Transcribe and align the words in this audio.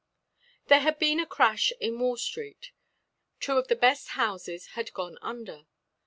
There 0.65 0.79
had 0.79 0.97
been 0.97 1.19
a 1.19 1.27
crash 1.27 1.71
in 1.79 1.99
Wall 1.99 2.17
street. 2.17 2.71
Two 3.39 3.57
of 3.59 3.67
the 3.67 3.75
best 3.75 4.07
houses 4.17 4.69
had 4.69 4.91
gone 4.95 5.19
under. 5.21 5.67